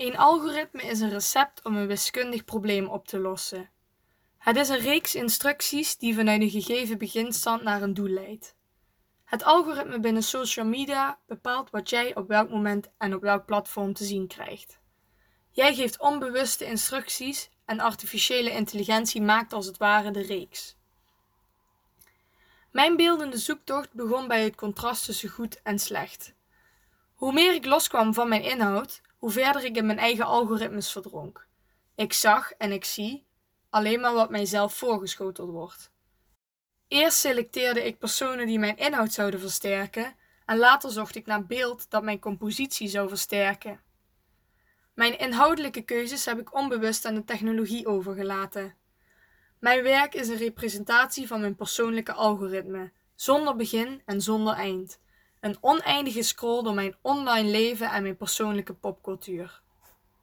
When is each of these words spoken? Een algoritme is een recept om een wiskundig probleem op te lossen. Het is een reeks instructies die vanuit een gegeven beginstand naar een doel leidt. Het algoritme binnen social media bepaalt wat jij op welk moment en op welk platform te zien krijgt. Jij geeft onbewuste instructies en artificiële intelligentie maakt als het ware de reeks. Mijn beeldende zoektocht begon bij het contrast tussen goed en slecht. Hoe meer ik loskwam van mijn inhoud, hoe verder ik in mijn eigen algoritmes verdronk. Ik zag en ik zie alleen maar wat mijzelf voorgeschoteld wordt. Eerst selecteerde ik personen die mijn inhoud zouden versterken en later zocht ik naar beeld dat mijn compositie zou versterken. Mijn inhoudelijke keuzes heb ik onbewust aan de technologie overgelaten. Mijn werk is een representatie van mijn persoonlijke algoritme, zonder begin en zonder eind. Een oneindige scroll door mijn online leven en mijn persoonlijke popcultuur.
Een 0.00 0.16
algoritme 0.16 0.82
is 0.82 1.00
een 1.00 1.10
recept 1.10 1.64
om 1.64 1.76
een 1.76 1.86
wiskundig 1.86 2.44
probleem 2.44 2.86
op 2.86 3.08
te 3.08 3.18
lossen. 3.18 3.70
Het 4.38 4.56
is 4.56 4.68
een 4.68 4.78
reeks 4.78 5.14
instructies 5.14 5.96
die 5.96 6.14
vanuit 6.14 6.40
een 6.40 6.50
gegeven 6.50 6.98
beginstand 6.98 7.62
naar 7.62 7.82
een 7.82 7.94
doel 7.94 8.08
leidt. 8.08 8.54
Het 9.24 9.44
algoritme 9.44 10.00
binnen 10.00 10.22
social 10.22 10.66
media 10.66 11.18
bepaalt 11.26 11.70
wat 11.70 11.90
jij 11.90 12.14
op 12.14 12.28
welk 12.28 12.50
moment 12.50 12.90
en 12.98 13.14
op 13.14 13.22
welk 13.22 13.46
platform 13.46 13.92
te 13.92 14.04
zien 14.04 14.26
krijgt. 14.26 14.78
Jij 15.50 15.74
geeft 15.74 16.00
onbewuste 16.00 16.64
instructies 16.64 17.50
en 17.64 17.80
artificiële 17.80 18.50
intelligentie 18.50 19.22
maakt 19.22 19.52
als 19.52 19.66
het 19.66 19.76
ware 19.76 20.10
de 20.10 20.22
reeks. 20.22 20.76
Mijn 22.70 22.96
beeldende 22.96 23.38
zoektocht 23.38 23.92
begon 23.92 24.28
bij 24.28 24.44
het 24.44 24.56
contrast 24.56 25.04
tussen 25.04 25.28
goed 25.28 25.62
en 25.62 25.78
slecht. 25.78 26.34
Hoe 27.14 27.32
meer 27.32 27.54
ik 27.54 27.64
loskwam 27.64 28.14
van 28.14 28.28
mijn 28.28 28.42
inhoud, 28.42 29.00
hoe 29.20 29.30
verder 29.30 29.64
ik 29.64 29.76
in 29.76 29.86
mijn 29.86 29.98
eigen 29.98 30.24
algoritmes 30.24 30.92
verdronk. 30.92 31.46
Ik 31.94 32.12
zag 32.12 32.52
en 32.52 32.72
ik 32.72 32.84
zie 32.84 33.26
alleen 33.70 34.00
maar 34.00 34.14
wat 34.14 34.30
mijzelf 34.30 34.74
voorgeschoteld 34.74 35.50
wordt. 35.50 35.92
Eerst 36.88 37.18
selecteerde 37.18 37.86
ik 37.86 37.98
personen 37.98 38.46
die 38.46 38.58
mijn 38.58 38.76
inhoud 38.76 39.12
zouden 39.12 39.40
versterken 39.40 40.14
en 40.46 40.58
later 40.58 40.90
zocht 40.90 41.14
ik 41.14 41.26
naar 41.26 41.46
beeld 41.46 41.90
dat 41.90 42.02
mijn 42.02 42.18
compositie 42.18 42.88
zou 42.88 43.08
versterken. 43.08 43.80
Mijn 44.94 45.18
inhoudelijke 45.18 45.82
keuzes 45.82 46.24
heb 46.24 46.38
ik 46.38 46.54
onbewust 46.54 47.04
aan 47.04 47.14
de 47.14 47.24
technologie 47.24 47.86
overgelaten. 47.86 48.74
Mijn 49.58 49.82
werk 49.82 50.14
is 50.14 50.28
een 50.28 50.36
representatie 50.36 51.26
van 51.26 51.40
mijn 51.40 51.56
persoonlijke 51.56 52.12
algoritme, 52.12 52.92
zonder 53.14 53.56
begin 53.56 54.02
en 54.04 54.20
zonder 54.20 54.54
eind. 54.54 55.00
Een 55.40 55.56
oneindige 55.60 56.22
scroll 56.22 56.62
door 56.62 56.74
mijn 56.74 56.94
online 57.02 57.50
leven 57.50 57.90
en 57.90 58.02
mijn 58.02 58.16
persoonlijke 58.16 58.74
popcultuur. 58.74 59.62